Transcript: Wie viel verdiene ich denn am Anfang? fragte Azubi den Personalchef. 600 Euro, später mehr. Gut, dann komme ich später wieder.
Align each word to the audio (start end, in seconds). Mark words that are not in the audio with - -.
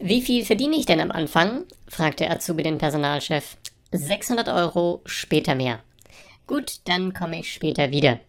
Wie 0.00 0.22
viel 0.22 0.44
verdiene 0.44 0.76
ich 0.76 0.86
denn 0.86 1.00
am 1.00 1.10
Anfang? 1.10 1.64
fragte 1.88 2.30
Azubi 2.30 2.62
den 2.62 2.78
Personalchef. 2.78 3.56
600 3.90 4.48
Euro, 4.48 5.02
später 5.06 5.56
mehr. 5.56 5.80
Gut, 6.46 6.80
dann 6.84 7.12
komme 7.12 7.40
ich 7.40 7.52
später 7.52 7.90
wieder. 7.90 8.20